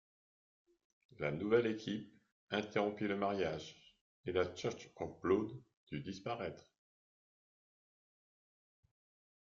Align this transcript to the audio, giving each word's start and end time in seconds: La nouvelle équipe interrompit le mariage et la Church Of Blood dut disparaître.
La 1.19 1.31
nouvelle 1.31 1.67
équipe 1.67 2.11
interrompit 2.49 3.03
le 3.07 3.17
mariage 3.17 3.95
et 4.25 4.31
la 4.31 4.45
Church 4.55 4.89
Of 4.95 5.19
Blood 5.21 5.51
dut 5.91 5.99
disparaître. 6.01 6.73